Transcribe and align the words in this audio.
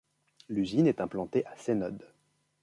L'usine 0.49 0.87
est 0.87 0.99
implantée 0.99 1.45
à 1.45 1.55
Seynod. 1.57 2.03